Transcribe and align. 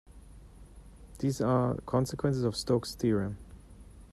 These 1.19 1.41
are 1.41 1.75
consequences 1.81 2.41
of 2.43 2.55
Stokes' 2.55 2.95
theorem. 2.95 3.37